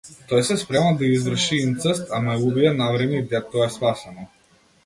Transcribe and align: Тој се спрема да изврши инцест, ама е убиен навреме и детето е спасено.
Тој 0.29 0.39
се 0.45 0.55
спрема 0.61 0.93
да 1.01 1.09
изврши 1.17 1.59
инцест, 1.65 2.09
ама 2.21 2.39
е 2.39 2.41
убиен 2.49 2.81
навреме 2.83 3.21
и 3.23 3.27
детето 3.29 3.65
е 3.67 3.73
спасено. 3.79 4.31